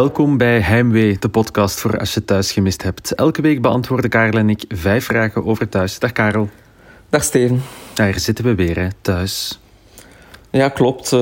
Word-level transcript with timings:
Welkom 0.00 0.36
bij 0.36 0.60
Heimwee, 0.60 1.16
de 1.18 1.28
podcast 1.28 1.80
voor 1.80 1.98
als 1.98 2.14
je 2.14 2.24
thuis 2.24 2.52
gemist 2.52 2.82
hebt. 2.82 3.14
Elke 3.14 3.42
week 3.42 3.62
beantwoorden 3.62 4.10
Karel 4.10 4.38
en 4.38 4.50
ik 4.50 4.64
vijf 4.68 5.04
vragen 5.04 5.44
over 5.44 5.68
thuis. 5.68 5.98
Dag 5.98 6.12
Karel. 6.12 6.48
Dag 7.08 7.24
Steven. 7.24 7.62
Daar 7.94 8.18
zitten 8.18 8.44
we 8.44 8.54
weer, 8.54 8.78
hè, 8.78 8.88
thuis. 9.00 9.60
Ja, 10.50 10.68
klopt. 10.68 11.12
Uh, 11.12 11.20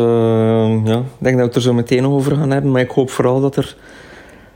ja. 0.84 0.98
Ik 0.98 1.18
denk 1.18 1.36
dat 1.36 1.36
we 1.36 1.42
het 1.42 1.54
er 1.54 1.60
zo 1.60 1.72
meteen 1.72 2.06
over 2.06 2.36
gaan 2.36 2.50
hebben, 2.50 2.70
maar 2.70 2.80
ik 2.80 2.90
hoop 2.90 3.10
vooral 3.10 3.40
dat 3.40 3.56
er, 3.56 3.76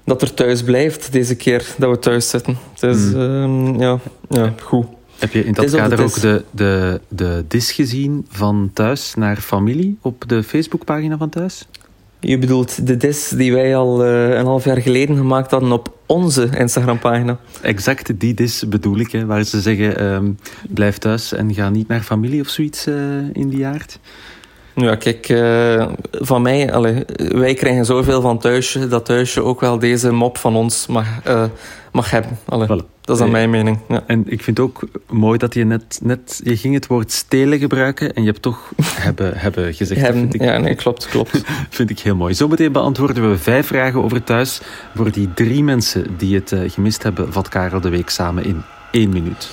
dat 0.04 0.22
er 0.22 0.34
thuis 0.34 0.62
blijft 0.62 1.12
deze 1.12 1.36
keer 1.36 1.74
dat 1.78 1.90
we 1.90 1.98
thuis 1.98 2.28
zitten. 2.28 2.58
Dus 2.80 3.12
mm. 3.12 3.80
ja, 3.80 3.98
ja, 4.28 4.52
goed. 4.62 4.86
Heb 5.18 5.32
je 5.32 5.44
in 5.44 5.52
dat 5.52 5.70
kader 5.70 6.02
ook 6.02 6.20
de, 6.20 6.44
de, 6.50 7.00
de 7.08 7.44
dis 7.48 7.72
gezien 7.72 8.26
van 8.28 8.70
thuis 8.72 9.14
naar 9.14 9.36
familie 9.36 9.98
op 10.00 10.24
de 10.26 10.42
Facebookpagina 10.42 11.16
van 11.16 11.28
thuis? 11.28 11.66
Je 12.24 12.38
bedoelt 12.38 12.86
de 12.86 12.96
dis 12.96 13.28
die 13.28 13.52
wij 13.52 13.76
al 13.76 14.06
uh, 14.06 14.28
een 14.28 14.44
half 14.44 14.64
jaar 14.64 14.80
geleden 14.80 15.16
gemaakt 15.16 15.50
hadden 15.50 15.72
op 15.72 15.92
onze 16.06 16.48
Instagram-pagina. 16.58 17.38
Exact, 17.60 18.20
die 18.20 18.34
dis 18.34 18.68
bedoel 18.68 18.98
ik, 18.98 19.12
hè, 19.12 19.26
waar 19.26 19.44
ze 19.44 19.60
zeggen: 19.60 20.04
um, 20.04 20.38
blijf 20.68 20.98
thuis 20.98 21.32
en 21.32 21.54
ga 21.54 21.68
niet 21.70 21.88
naar 21.88 22.00
familie 22.00 22.40
of 22.40 22.48
zoiets 22.48 22.86
uh, 22.86 22.94
in 23.32 23.48
die 23.48 23.66
aard. 23.66 23.98
Ja, 24.74 24.94
kijk, 24.94 25.28
uh, 25.28 25.88
van 26.10 26.42
mij, 26.42 26.72
allee, 26.72 27.04
wij 27.16 27.54
krijgen 27.54 27.84
zoveel 27.84 28.20
van 28.20 28.38
thuisje 28.38 28.88
dat 28.88 29.04
thuisje 29.04 29.42
ook 29.42 29.60
wel 29.60 29.78
deze 29.78 30.12
mop 30.12 30.38
van 30.38 30.56
ons 30.56 30.86
mag, 30.86 31.06
mag 31.92 32.10
hebben. 32.10 32.38
Voilà. 32.38 32.91
Dat 33.02 33.16
is 33.16 33.22
aan 33.22 33.30
mijn 33.30 33.50
mening. 33.50 33.78
Ja. 33.88 34.02
En 34.06 34.24
ik 34.26 34.42
vind 34.42 34.60
ook 34.60 34.80
mooi 35.10 35.38
dat 35.38 35.54
je 35.54 35.64
net, 35.64 36.00
net, 36.02 36.40
je 36.44 36.56
ging 36.56 36.74
het 36.74 36.86
woord 36.86 37.12
stelen 37.12 37.58
gebruiken 37.58 38.14
en 38.14 38.22
je 38.22 38.28
hebt 38.28 38.42
toch 38.42 38.72
hebben, 39.08 39.38
hebben 39.38 39.74
gezegd. 39.74 40.00
Hebben, 40.00 40.28
ik, 40.30 40.42
ja, 40.42 40.58
nee, 40.58 40.74
klopt, 40.84 41.06
klopt. 41.06 41.42
vind 41.70 41.90
ik 41.90 41.98
heel 41.98 42.16
mooi. 42.16 42.34
Zometeen 42.34 42.72
beantwoorden 42.72 43.30
we 43.30 43.38
vijf 43.38 43.66
vragen 43.66 44.02
over 44.02 44.24
thuis. 44.24 44.60
Voor 44.94 45.12
die 45.12 45.34
drie 45.34 45.64
mensen 45.64 46.16
die 46.16 46.34
het 46.34 46.52
uh, 46.52 46.70
gemist 46.70 47.02
hebben, 47.02 47.32
vat 47.32 47.48
Karel 47.48 47.80
de 47.80 47.88
Week 47.88 48.10
samen 48.10 48.44
in 48.44 48.62
één 48.90 49.08
minuut. 49.08 49.50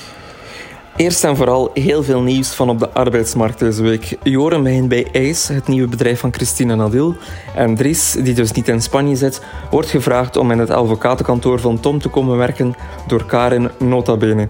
Eerst 1.00 1.24
en 1.24 1.36
vooral 1.36 1.70
heel 1.74 2.04
veel 2.04 2.22
nieuws 2.22 2.54
van 2.54 2.70
op 2.70 2.80
de 2.80 2.90
arbeidsmarkt 2.90 3.60
deze 3.60 3.82
week. 3.82 4.18
Joren 4.24 4.64
begint 4.64 4.90
bij 4.90 5.08
IJs, 5.12 5.48
het 5.48 5.68
nieuwe 5.68 5.88
bedrijf 5.88 6.20
van 6.20 6.34
Christina 6.34 6.76
Nadil. 6.76 7.16
En 7.56 7.76
Dries, 7.76 8.12
die 8.12 8.34
dus 8.34 8.52
niet 8.52 8.68
in 8.68 8.82
Spanje 8.82 9.16
zit, 9.16 9.42
wordt 9.72 9.90
gevraagd 9.90 10.38
om 10.38 10.52
in 10.52 10.60
het 10.60 10.70
advocatenkantoor 10.70 11.60
van 11.60 11.80
Tom 11.80 12.00
te 12.00 12.10
komen 12.10 12.38
werken 12.38 12.76
door 13.08 13.26
Karin 13.26 13.70
Notabene. 13.78 14.50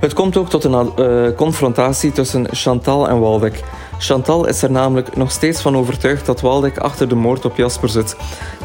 Het 0.00 0.12
komt 0.12 0.36
ook 0.36 0.50
tot 0.50 0.64
een 0.64 0.92
uh, 0.98 1.36
confrontatie 1.36 2.12
tussen 2.12 2.46
Chantal 2.50 3.08
en 3.08 3.20
Waldek. 3.20 3.62
Chantal 4.02 4.46
is 4.46 4.62
er 4.62 4.70
namelijk 4.70 5.16
nog 5.16 5.30
steeds 5.30 5.60
van 5.60 5.76
overtuigd 5.76 6.26
dat 6.26 6.40
Waldek 6.40 6.78
achter 6.78 7.08
de 7.08 7.14
moord 7.14 7.44
op 7.44 7.56
Jasper 7.56 7.88
zit. 7.88 8.16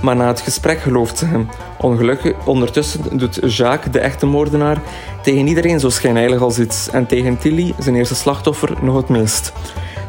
Maar 0.02 0.16
na 0.16 0.28
het 0.28 0.42
gesprek 0.42 0.80
gelooft 0.80 1.18
ze 1.18 1.26
hem. 1.26 1.50
Ongelukkig, 1.80 2.34
ondertussen 2.46 3.18
doet 3.18 3.40
Jacques, 3.56 3.94
de 3.94 4.00
echte 4.00 4.26
moordenaar, 4.26 4.82
tegen 5.24 5.48
iedereen 5.48 5.80
zo 5.80 5.90
schijnheilig 5.90 6.42
als 6.42 6.60
iets. 6.60 6.90
En 6.90 7.06
tegen 7.06 7.38
Tilly, 7.38 7.74
zijn 7.80 7.96
eerste 7.96 8.16
slachtoffer, 8.16 8.74
nog 8.82 8.96
het 8.96 9.10
meest. 9.10 9.54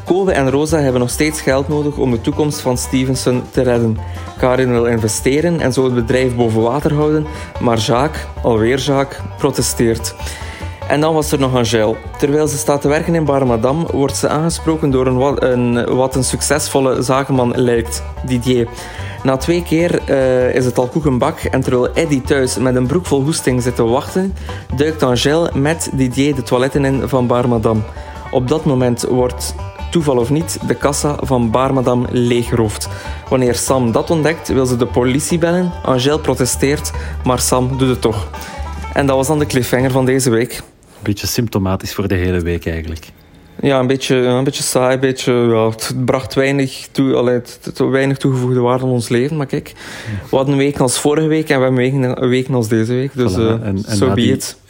Kobe 0.04 0.32
en 0.32 0.50
Rosa 0.50 0.78
hebben 0.78 1.00
nog 1.00 1.10
steeds 1.10 1.40
geld 1.40 1.68
nodig 1.68 1.96
om 1.96 2.10
de 2.10 2.20
toekomst 2.20 2.60
van 2.60 2.78
Stevenson 2.78 3.42
te 3.50 3.62
redden. 3.62 3.98
Karin 4.38 4.70
wil 4.70 4.84
investeren 4.84 5.60
en 5.60 5.72
zo 5.72 5.84
het 5.84 5.94
bedrijf 5.94 6.36
boven 6.36 6.62
water 6.62 6.94
houden, 6.94 7.26
maar 7.60 7.78
Jacques, 7.78 8.26
alweer 8.42 8.78
Jacques, 8.78 9.20
protesteert. 9.38 10.14
En 10.88 11.00
dan 11.00 11.14
was 11.14 11.32
er 11.32 11.38
nog 11.38 11.54
Angèle. 11.54 11.96
Terwijl 12.18 12.46
ze 12.46 12.56
staat 12.56 12.80
te 12.80 12.88
werken 12.88 13.14
in 13.14 13.24
Barmadam, 13.24 13.86
wordt 13.92 14.16
ze 14.16 14.28
aangesproken 14.28 14.90
door 14.90 15.06
een, 15.06 15.52
een 15.52 15.94
wat 15.94 16.14
een 16.14 16.24
succesvolle 16.24 17.02
zakenman 17.02 17.52
lijkt, 17.56 18.02
Didier. 18.26 18.68
Na 19.22 19.36
twee 19.36 19.62
keer 19.62 20.00
uh, 20.10 20.54
is 20.54 20.64
het 20.64 20.78
al 20.78 20.86
koekenbak 20.86 21.38
en 21.38 21.60
terwijl 21.60 21.94
Eddie 21.94 22.22
thuis 22.22 22.58
met 22.58 22.76
een 22.76 22.86
broek 22.86 23.06
vol 23.06 23.22
hoesting 23.22 23.62
zit 23.62 23.76
te 23.76 23.84
wachten, 23.84 24.34
duikt 24.76 25.02
Angèle 25.02 25.50
met 25.54 25.90
Didier 25.92 26.34
de 26.34 26.42
toiletten 26.42 26.84
in 26.84 27.08
van 27.08 27.26
Barmadam. 27.26 27.84
Op 28.30 28.48
dat 28.48 28.64
moment 28.64 29.02
wordt, 29.02 29.54
toeval 29.90 30.16
of 30.16 30.30
niet, 30.30 30.58
de 30.66 30.74
kassa 30.74 31.16
van 31.20 31.50
Barmadam 31.50 32.06
leeggeroofd. 32.10 32.88
Wanneer 33.28 33.54
Sam 33.54 33.92
dat 33.92 34.10
ontdekt, 34.10 34.48
wil 34.48 34.66
ze 34.66 34.76
de 34.76 34.86
politie 34.86 35.38
bellen. 35.38 35.72
Angèle 35.82 36.20
protesteert, 36.20 36.92
maar 37.24 37.38
Sam 37.38 37.78
doet 37.78 37.88
het 37.88 38.00
toch. 38.00 38.28
En 38.92 39.06
dat 39.06 39.16
was 39.16 39.26
dan 39.26 39.38
de 39.38 39.46
cliffhanger 39.46 39.90
van 39.90 40.04
deze 40.04 40.30
week 40.30 40.62
beetje 41.02 41.26
symptomatisch 41.26 41.94
voor 41.94 42.08
de 42.08 42.14
hele 42.14 42.40
week 42.40 42.66
eigenlijk. 42.66 43.12
Ja, 43.60 43.80
een 43.80 43.86
beetje, 43.86 44.16
een 44.16 44.44
beetje 44.44 44.62
saai, 44.62 44.94
een 44.94 45.00
beetje, 45.00 45.32
ja, 45.32 45.68
het 45.68 45.94
bracht 46.04 46.34
weinig, 46.34 46.88
toe, 46.92 47.14
allee, 47.14 47.40
weinig 47.76 48.16
toegevoegde 48.16 48.60
waarde 48.60 48.84
in 48.84 48.90
ons 48.90 49.08
leven. 49.08 49.36
Maar 49.36 49.46
kijk, 49.46 49.72
we 50.30 50.36
hadden 50.36 50.52
een 50.54 50.60
week 50.60 50.78
als 50.78 51.00
vorige 51.00 51.26
week 51.26 51.48
en 51.48 51.58
we 51.58 51.64
hebben 51.64 52.22
een 52.22 52.28
week, 52.28 52.48
als 52.48 52.68
deze 52.68 52.92
week. 52.92 53.10
Dus 53.14 53.32
zo 53.32 53.40
uh, 53.40 53.66
en, 53.66 53.78
so 53.78 54.14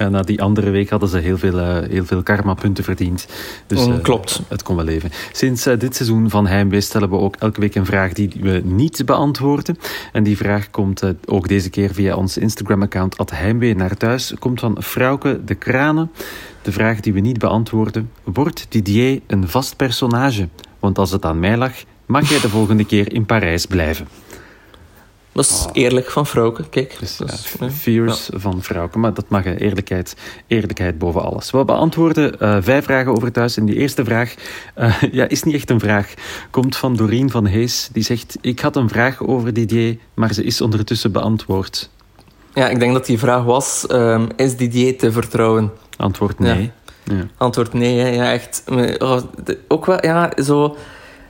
na 0.09 0.23
die 0.23 0.43
andere 0.43 0.71
week 0.71 0.91
hadden 0.91 1.09
ze 1.09 1.19
heel 1.19 1.39
veel, 1.39 1.59
uh, 1.59 1.79
heel 1.89 2.05
veel 2.05 2.23
karma-punten 2.23 2.85
verdiend. 2.85 3.27
Dus, 3.67 3.87
mm, 3.87 4.01
klopt. 4.01 4.41
Het 4.49 4.63
kon 4.63 4.77
wel 4.77 4.85
leven. 4.85 5.11
Sinds 5.33 5.63
dit 5.63 5.97
seizoen 5.97 6.31
van 6.31 6.47
Heimwee 6.47 6.81
stellen 6.81 7.11
we 7.11 7.17
ook 7.17 7.37
elke 7.39 7.61
week 7.61 7.75
een 7.75 7.87
vraag 7.87 8.13
die 8.13 8.31
we 8.41 8.63
niet 8.65 9.03
beantwoorden. 9.05 9.79
En 10.13 10.23
die 10.23 10.37
vraag 10.37 10.71
komt 10.71 11.03
ook 11.27 11.49
deze 11.49 11.71
keer 11.71 11.95
via 11.95 12.17
ons 12.17 12.39
Instagram-account 12.39 13.17
Heimwee 13.31 13.77
naar 13.77 13.97
thuis. 13.97 14.35
Komt 14.39 14.61
van 14.61 14.83
Frauke 14.83 15.41
de 15.45 15.55
Kranen. 15.55 16.11
De 16.67 16.73
vraag 16.73 17.01
die 17.01 17.13
we 17.13 17.21
niet 17.21 17.39
beantwoorden: 17.39 18.11
wordt 18.25 18.67
Didier 18.69 19.21
een 19.27 19.49
vast 19.49 19.77
personage? 19.77 20.49
Want 20.79 20.99
als 20.99 21.11
het 21.11 21.25
aan 21.25 21.41
mij 21.41 21.57
lag, 21.57 21.73
mag 22.07 22.29
jij 22.29 22.41
de 22.41 22.49
volgende 22.49 22.85
keer 22.85 23.13
in 23.13 23.27
Parijs 23.27 23.67
blijven. 23.67 24.09
Dat 25.33 25.45
is 25.45 25.65
oh. 25.67 25.71
eerlijk 25.73 26.11
van 26.11 26.27
Frauke, 26.27 26.69
kijk. 26.69 26.97
Dus, 27.01 27.21
ja, 27.59 27.71
fears 27.71 28.29
ja. 28.33 28.39
van 28.39 28.63
Frauke, 28.63 28.99
maar 28.99 29.15
dat 29.15 29.29
mag, 29.29 29.45
eerlijkheid, 29.45 30.17
eerlijkheid 30.47 30.99
boven 30.99 31.23
alles. 31.23 31.51
We 31.51 31.65
beantwoorden 31.65 32.35
uh, 32.43 32.57
vijf 32.61 32.85
vragen 32.85 33.13
over 33.13 33.33
thuis. 33.33 33.57
En 33.57 33.65
die 33.65 33.77
eerste 33.77 34.05
vraag 34.05 34.35
uh, 34.79 35.03
ja, 35.11 35.29
is 35.29 35.43
niet 35.43 35.55
echt 35.55 35.71
een 35.71 35.81
vraag. 35.81 36.15
Komt 36.51 36.77
van 36.77 36.97
Doreen 36.97 37.31
van 37.31 37.47
Hees, 37.47 37.89
die 37.93 38.03
zegt... 38.03 38.39
Ik 38.41 38.61
had 38.61 38.77
een 38.77 38.89
vraag 38.89 39.23
over 39.23 39.53
Didier, 39.53 39.99
maar 40.15 40.35
ze 40.35 40.45
is 40.45 40.61
ondertussen 40.61 41.13
beantwoord. 41.13 41.91
Ja, 42.55 42.69
ik 42.69 42.79
denk 42.81 42.93
dat 42.93 43.07
die 43.07 43.19
vraag 43.19 43.45
was... 43.45 43.87
Um, 43.91 44.29
is 44.37 44.57
Didier 44.57 44.99
te 44.99 45.13
vertrouwen? 45.13 45.73
Antwoord 45.97 46.39
nee. 46.39 46.73
Ja. 47.05 47.27
Antwoord 47.37 47.73
nee, 47.73 47.99
hè. 47.99 48.09
ja, 48.09 48.33
echt. 48.33 48.65
Oh, 48.99 49.19
ook 49.69 49.87
wel, 49.87 50.05
ja, 50.05 50.33
zo. 50.45 50.77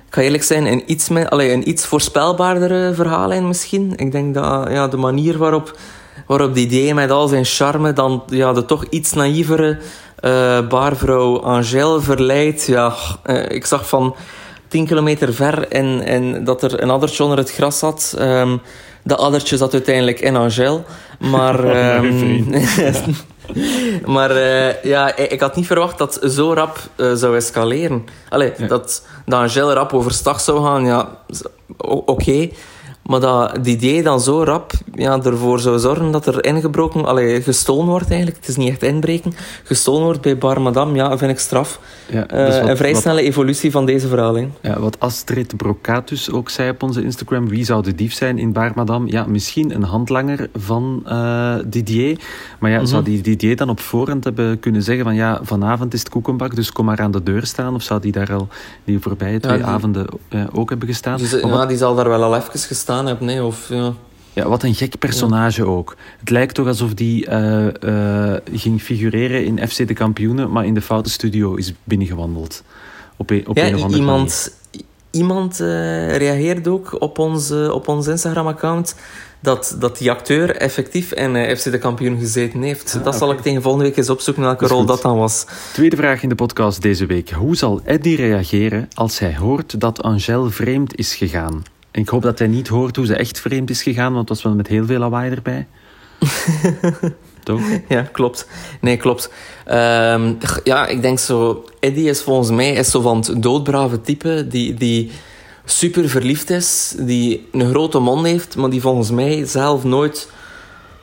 Ik 0.07 0.15
ga 0.15 0.21
eerlijk 0.21 0.43
zijn, 0.43 0.67
een 0.67 0.83
iets, 0.87 1.09
met, 1.09 1.31
allee, 1.31 1.53
een 1.53 1.69
iets 1.69 1.87
voorspelbaardere 1.87 2.95
verhaallijn 2.95 3.49
misschien. 3.49 3.93
Ik 3.97 4.13
denk 4.13 4.35
dat 4.35 4.71
ja, 4.71 4.89
de 4.89 4.97
manier 4.97 5.39
waarop, 5.39 5.79
waarop 6.27 6.55
die 6.55 6.67
idee 6.67 6.95
met 6.95 7.11
al 7.11 7.29
zijn 7.29 7.45
charme 7.45 7.93
dan 7.93 8.23
ja, 8.27 8.53
de 8.53 8.65
toch 8.65 8.85
iets 8.85 9.13
naïvere 9.13 9.79
uh, 10.21 10.69
baarvrouw 10.69 11.41
Angèle 11.41 12.01
verleidt. 12.01 12.67
Ja, 12.67 12.95
uh, 13.27 13.49
ik 13.49 13.67
zag 13.67 13.89
van 13.89 14.17
10 14.69 14.87
kilometer 14.87 15.35
ver 15.35 15.69
en, 15.69 16.03
en 16.03 16.45
dat 16.45 16.63
er 16.63 16.83
een 16.83 16.91
addertje 16.91 17.23
onder 17.23 17.39
het 17.39 17.53
gras 17.53 17.79
zat. 17.79 18.17
Um, 18.21 18.61
dat 19.07 19.19
addertje 19.19 19.57
zat 19.57 19.73
uiteindelijk 19.73 20.21
in 20.21 20.37
Angèle. 20.37 20.83
Maar... 21.19 21.65
Um, 21.97 22.55
maar 24.15 24.37
uh, 24.37 24.83
ja, 24.83 25.17
ik 25.17 25.41
had 25.41 25.57
niet 25.57 25.67
verwacht 25.67 25.99
dat 25.99 26.19
zo 26.31 26.53
rap 26.53 26.79
uh, 26.97 27.13
zou 27.15 27.37
escaleren. 27.37 28.05
Allee, 28.29 28.53
ja. 28.57 28.67
dat, 28.67 29.07
dat 29.27 29.41
Angel 29.41 29.73
rap 29.73 29.93
overstag 29.93 30.41
zou 30.41 30.65
gaan, 30.65 30.85
ja, 30.85 31.19
oké. 31.79 32.11
Okay. 32.11 32.53
Maar 33.03 33.21
dat 33.21 33.67
idee 33.67 34.03
dan 34.03 34.21
zo 34.21 34.45
rap 34.45 34.73
ja, 34.97 35.23
ervoor 35.23 35.61
zou 35.61 35.79
zorgen 35.79 36.11
dat 36.11 36.27
er 36.27 36.45
ingebroken, 36.45 37.05
allee, 37.05 37.43
gestolen 37.43 37.87
wordt 37.87 38.09
eigenlijk. 38.09 38.37
Het 38.37 38.49
is 38.49 38.57
niet 38.57 38.69
echt 38.69 38.83
inbreken. 38.83 39.33
Gestolen 39.65 40.03
wordt 40.03 40.21
bij 40.21 40.39
Bar 40.39 40.61
Madame, 40.61 40.95
ja, 40.95 41.19
vind 41.19 41.31
ik 41.31 41.39
straf. 41.39 41.81
Ja, 42.07 42.35
uh, 42.35 42.61
wat, 42.61 42.69
een 42.69 42.77
vrij 42.77 42.93
wat, 42.93 43.01
snelle 43.01 43.23
evolutie 43.23 43.71
van 43.71 43.87
deze 43.87 44.09
verhaling. 44.09 44.51
Ja, 44.61 44.81
wat 44.81 45.01
Astrid 45.01 45.57
Brocatus 45.57 46.31
ook 46.31 46.51
zei 46.51 46.71
op 46.71 46.83
onze 46.83 47.03
Instagram. 47.03 47.49
Wie 47.49 47.65
zou 47.65 47.83
de 47.83 47.95
dief 47.95 48.15
zijn 48.15 48.39
in 48.39 48.53
Bar 48.53 48.73
Madame? 48.75 49.11
Ja, 49.11 49.25
misschien 49.27 49.75
een 49.75 49.83
handlanger 49.83 50.49
van 50.55 51.03
uh, 51.07 51.55
Didier. 51.67 52.19
Maar 52.59 52.71
ja, 52.71 52.77
mm 52.77 52.83
-hmm. 52.83 52.91
zou 52.91 53.05
die 53.05 53.21
Didier 53.21 53.57
dan 53.57 53.69
op 53.69 53.81
voorhand 53.81 54.25
hebben 54.25 54.61
kunnen 54.61 54.83
zeggen 54.83 55.05
van 55.05 55.15
ja, 55.15 55.41
vanavond 55.43 55.95
is 55.95 56.01
het 56.01 56.09
koekenbak, 56.09 56.55
dus 56.55 56.73
kom 56.73 56.85
maar 56.85 57.01
aan 57.01 57.11
de 57.11 57.23
deur 57.23 57.47
staan. 57.47 57.75
Of 57.75 57.83
zou 57.83 58.01
die 58.01 58.13
daar 58.13 58.33
al 58.33 58.49
die 58.85 58.99
voorbije 59.01 59.41
twee 59.41 59.59
ja, 59.59 59.65
die, 59.65 59.67
avonden 59.67 60.07
uh, 60.31 60.45
ook 60.53 60.69
hebben 60.69 60.89
gestaan? 60.89 61.19
Dus, 61.19 61.31
ja, 61.31 61.67
die 61.67 61.77
zal 61.77 61.95
daar 61.95 62.09
wel 62.09 62.23
al 62.23 62.37
even 62.37 62.59
gestaan 62.59 62.97
gedaan 62.97 63.07
heb. 63.07 63.21
Nee, 63.21 63.45
of, 63.45 63.69
ja. 63.69 63.93
Ja, 64.37 64.49
wat 64.49 64.63
een 64.63 64.75
gek 64.75 64.99
personage 64.99 65.63
ja. 65.63 65.69
ook. 65.69 65.97
Het 66.19 66.31
lijkt 66.31 66.55
toch 66.55 66.67
alsof 66.67 66.95
die 66.95 67.29
uh, 67.29 67.67
uh, 67.81 68.35
ging 68.53 68.83
figureren 68.83 69.45
in 69.45 69.69
FC 69.69 69.87
de 69.87 69.95
Kampioenen, 69.95 70.51
maar 70.51 70.65
in 70.65 70.75
de 70.75 70.81
foute 70.81 71.11
studio 71.11 71.55
is 71.55 71.73
binnengewandeld. 71.85 72.63
Op 73.17 73.31
een, 73.31 73.47
op 73.47 73.57
ja, 73.57 73.67
een 73.67 73.75
of 73.75 73.83
andere 73.83 74.01
iemand, 74.01 74.53
iemand 75.11 75.61
uh, 75.61 76.17
reageert 76.17 76.69
ook 76.69 77.01
op 77.01 77.19
ons, 77.19 77.51
op 77.51 77.89
ons 77.89 78.07
Instagram-account 78.07 78.97
dat, 79.41 79.77
dat 79.79 79.99
die 79.99 80.11
acteur 80.11 80.57
effectief 80.57 81.13
in 81.13 81.57
FC 81.57 81.71
de 81.71 81.79
Kampioen 81.79 82.19
gezeten 82.19 82.63
heeft. 82.63 82.95
Ah, 82.99 83.05
dat 83.05 83.17
zal 83.17 83.33
ik 83.33 83.41
tegen 83.41 83.63
volgende 83.63 83.87
week 83.87 83.97
eens 83.97 84.11
opzoeken 84.11 84.43
welke 84.43 84.67
rol 84.67 84.79
goed. 84.79 84.89
dat 84.89 85.03
dan 85.03 85.17
was. 85.17 85.47
Tweede 85.73 85.97
vraag 85.97 86.23
in 86.23 86.29
de 86.29 86.35
podcast 86.35 86.83
deze 86.83 87.07
week. 87.07 87.31
Hoe 87.31 87.57
zal 87.57 87.81
Eddie 87.85 88.17
reageren 88.17 88.89
als 88.95 89.19
hij 89.19 89.37
hoort 89.37 89.81
dat 89.81 90.03
Angèle 90.03 90.51
vreemd 90.51 90.97
is 90.97 91.15
gegaan? 91.15 91.63
Ik 91.97 92.09
hoop 92.09 92.23
dat 92.23 92.39
hij 92.39 92.49
niet 92.49 92.69
hoort 92.69 92.97
hoe 92.97 93.07
ze 93.07 93.17
echt 93.17 93.41
vreemd 93.41 93.71
is 93.71 93.83
gegaan, 93.83 94.13
want 94.13 94.29
het 94.29 94.29
was 94.29 94.43
wel 94.43 94.55
met 94.55 94.67
heel 94.67 94.85
veel 94.85 94.99
lawaai 94.99 95.31
erbij. 95.31 95.67
Toch? 97.45 97.61
Ja, 97.89 98.03
klopt. 98.03 98.49
Nee, 98.81 98.97
klopt. 98.97 99.33
Ehm, 99.65 100.33
ja, 100.65 100.87
ik 100.87 101.03
denk 101.03 101.19
zo... 101.19 101.65
Eddie 101.81 102.09
is 102.09 102.23
volgens 102.23 102.51
mij 102.51 102.73
is 102.73 102.91
zo 102.91 103.01
van 103.01 103.17
het 103.17 103.43
doodbrave 103.43 104.01
type 104.01 104.47
die, 104.49 104.75
die 104.75 105.11
super 105.65 106.09
verliefd 106.09 106.51
is, 106.51 106.95
die 106.99 107.49
een 107.53 107.69
grote 107.69 107.99
mond 107.99 108.27
heeft, 108.27 108.57
maar 108.57 108.71
die 108.71 108.81
volgens 108.81 109.11
mij 109.11 109.45
zelf 109.47 109.85
nooit 109.85 110.29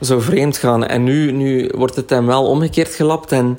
zo 0.00 0.20
vreemd 0.20 0.56
gaan. 0.56 0.86
En 0.86 1.04
nu, 1.04 1.32
nu 1.32 1.70
wordt 1.74 1.96
het 1.96 2.10
hem 2.10 2.26
wel 2.26 2.46
omgekeerd 2.46 2.94
gelapt 2.94 3.32
en 3.32 3.58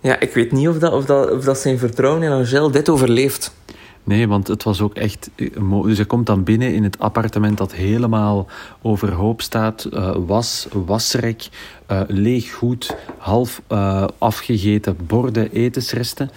ja, 0.00 0.20
ik 0.20 0.34
weet 0.34 0.52
niet 0.52 0.68
of 0.68 0.78
dat, 0.78 0.92
of 0.92 1.04
dat, 1.04 1.30
of 1.30 1.44
dat 1.44 1.58
zijn 1.58 1.78
vertrouwen 1.78 2.22
in 2.22 2.30
Angel 2.30 2.70
dit 2.70 2.88
overleeft. 2.88 3.54
Nee, 4.04 4.28
want 4.28 4.48
het 4.48 4.62
was 4.62 4.80
ook 4.80 4.94
echt. 4.94 5.30
Eh, 5.36 5.82
dus 5.82 5.96
hij 5.96 6.06
komt 6.06 6.26
dan 6.26 6.44
binnen 6.44 6.74
in 6.74 6.82
het 6.82 6.98
appartement 6.98 7.58
dat 7.58 7.72
helemaal 7.72 8.46
overhoop 8.82 9.42
staat. 9.42 9.88
Uh, 9.92 10.16
was, 10.26 10.66
wasrek, 10.86 11.48
uh, 11.90 12.00
leeg 12.06 12.52
goed, 12.52 12.96
half 13.18 13.62
uh, 13.68 14.04
afgegeten 14.18 14.96
borden, 15.06 15.50
etensresten. 15.52 16.30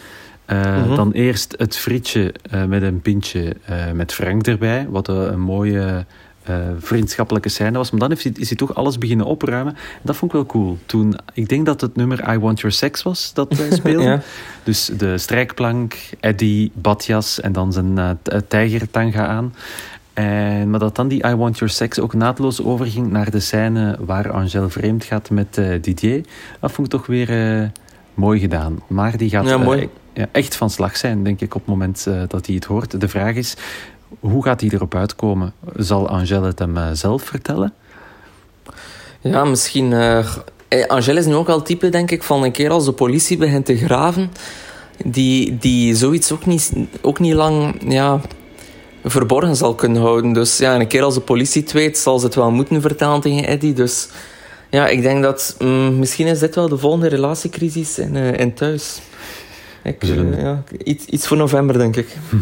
Uh, 0.50 0.96
Dan 0.96 1.12
eerst 1.12 1.56
het 1.58 1.78
frietje 1.78 2.34
met 2.68 2.82
een 2.82 3.02
pintje 3.02 3.56
met 3.94 4.14
Frank 4.14 4.48
erbij. 4.48 4.88
Wat 4.90 5.08
een 5.08 5.40
mooie 5.40 6.06
uh, 6.50 6.56
vriendschappelijke 6.80 7.50
scène 7.50 7.78
was. 7.78 7.92
Maar 7.92 8.00
dan 8.00 8.10
heeft 8.10 8.24
hij, 8.24 8.34
is 8.36 8.48
hij 8.48 8.58
toch 8.58 8.76
alles 8.76 8.98
beginnen 8.98 9.26
opruimen. 9.26 9.74
En 9.74 10.02
dat 10.02 10.16
vond 10.16 10.32
ik 10.32 10.38
wel 10.38 10.46
cool. 10.46 10.78
Toen, 10.86 11.16
ik 11.34 11.50
denk 11.50 11.66
dat 11.66 11.82
het 11.82 11.96
nummer 11.96 12.34
I 12.34 12.38
Want 12.38 12.60
Your 12.60 12.76
Sex 12.76 13.04
was 13.04 13.34
dat 13.34 13.56
wij 13.58 13.72
speelden. 13.72 14.12
ja. 14.12 14.22
Dus 14.64 14.86
de 14.86 15.18
strijkplank, 15.18 15.96
Eddie, 16.20 16.72
badjas 16.74 17.42
en 17.42 17.52
dan 17.52 17.74
zijn 17.74 17.98
uh, 17.98 18.10
tijgertanga 18.48 19.28
aan. 19.28 19.54
En, 20.14 20.70
maar 20.70 20.80
dat 20.80 20.96
dan 20.96 21.08
die 21.08 21.28
I 21.28 21.36
Want 21.36 21.58
Your 21.58 21.74
Sex 21.74 22.00
ook 22.00 22.14
naadloos 22.14 22.64
overging 22.64 23.12
naar 23.12 23.32
de 23.32 23.40
scène 23.40 23.98
waar 24.00 24.32
Angèle 24.32 24.70
vreemd 24.70 25.04
gaat 25.04 25.30
met 25.30 25.58
uh, 25.58 25.82
Didier. 25.82 26.26
Dat 26.60 26.72
vond 26.72 26.88
ik 26.88 27.00
toch 27.00 27.06
weer 27.06 27.72
mooi 28.14 28.40
gedaan. 28.40 28.80
Maar 28.88 29.18
die 29.18 29.30
gaat 29.30 29.46
ja, 29.46 29.88
ja, 30.14 30.28
echt 30.32 30.56
van 30.56 30.70
slag 30.70 30.98
zijn, 30.98 31.24
denk 31.24 31.42
ik, 31.42 31.56
op 31.56 31.62
het 31.62 31.70
moment 31.70 32.08
dat 32.28 32.46
hij 32.46 32.56
het 32.56 32.66
hoort. 32.66 33.02
De 33.02 33.08
vraag 33.08 33.36
is, 33.36 33.58
hoe 34.20 34.44
gaat 34.44 34.62
hij 34.62 34.70
erop 34.74 34.96
uitkomen? 34.96 35.54
Zal 35.76 36.10
Angèle 36.10 36.46
het 36.46 36.60
hem 36.60 36.78
eh, 36.78 36.88
zelf 36.94 37.24
vertellen? 37.24 37.74
Ja, 39.20 39.44
misschien. 39.44 39.92
Uh, 39.92 40.26
Angèle 40.88 41.20
is 41.20 41.26
nu 41.26 41.36
ook 41.36 41.50
al 41.50 41.62
type, 41.62 41.90
denk 41.90 42.12
ik, 42.12 42.24
van 42.24 42.44
een 42.44 42.52
keer 42.52 42.70
als 42.70 42.86
de 42.86 42.92
politie 42.92 43.38
begint 43.38 43.66
te 43.66 43.78
graven, 43.78 44.32
die, 45.06 45.58
die 45.58 45.96
zoiets 45.96 46.32
ook 46.32 46.46
niet, 46.46 46.72
ook 47.02 47.20
niet 47.20 47.34
lang 47.34 47.76
ja, 47.88 48.22
verborgen 49.04 49.56
zal 49.56 49.76
kunnen 49.76 50.02
houden. 50.02 50.34
Dus 50.34 50.58
ja, 50.58 50.76
een 50.76 50.88
keer 50.88 51.04
als 51.04 51.14
de 51.14 51.22
politie 51.22 51.62
het 51.62 51.72
weet, 51.72 51.98
zal 51.98 52.20
ze 52.20 52.26
het 52.26 52.36
wel 52.36 52.52
moeten 52.52 52.82
vertellen 52.82 53.22
tegen 53.22 53.48
Eddie. 53.48 53.74
Dus 53.74 54.10
ja, 54.70 54.88
ik 54.88 55.02
denk 55.02 55.24
dat 55.24 55.56
mm, 55.60 56.00
misschien 56.00 56.28
is 56.28 56.40
dit 56.40 56.56
wel 56.56 56.70
de 56.70 56.78
volgende 56.78 57.08
relatiecrisis 57.08 58.00
in, 58.00 58.16
uh, 58.16 58.40
in 58.40 58.54
thuis. 58.54 59.02
Ik, 59.84 60.04
ja, 60.38 60.64
iets, 60.84 61.06
iets 61.06 61.28
voor 61.28 61.38
november, 61.38 61.78
denk 61.78 61.96
ik. 61.96 62.18
Hm. 62.30 62.36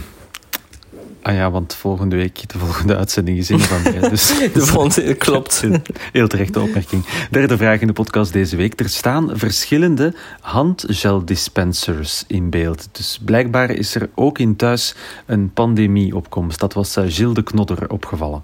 Ah 1.24 1.36
ja, 1.36 1.52
want 1.52 1.76
volgende 1.76 2.16
week, 2.16 2.50
de 2.50 2.58
volgende 2.58 2.96
uitzending 2.96 3.38
is 3.38 3.50
in 3.50 3.60
van 3.60 3.82
mij. 3.82 4.10
Dus, 4.10 4.28
de 4.54 4.66
volgende, 4.66 5.14
klopt. 5.14 5.64
Heel 6.12 6.28
terechte 6.28 6.60
opmerking. 6.60 7.06
Derde 7.30 7.58
vraag 7.58 7.80
in 7.80 7.88
de 7.88 7.94
podcast 7.94 8.34
deze 8.34 8.56
week. 8.56 8.80
Er 8.80 8.90
staan 8.90 9.32
verschillende 9.34 10.14
handgel-dispensers 10.42 12.24
in 12.28 12.50
beeld. 12.50 12.88
Dus 12.92 13.20
blijkbaar 13.26 13.70
is 13.70 13.96
er 13.96 14.10
ook 14.16 14.40
in 14.40 14.56
thuis 14.56 14.96
een 15.26 15.52
pandemieopkomst. 15.54 16.60
Dat 16.60 16.74
was 16.74 16.98
uh, 16.98 17.04
Gilles 17.08 17.34
de 17.34 17.44
Knodder 17.44 17.90
opgevallen. 17.90 18.44